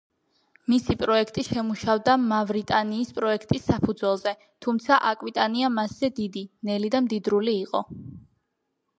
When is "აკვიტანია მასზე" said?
5.09-6.09